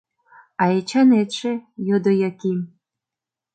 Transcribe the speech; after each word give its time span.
—А 0.61 0.63
Эчанетше?— 0.77 1.51
йодо 1.87 2.11
Яким. 2.29 2.59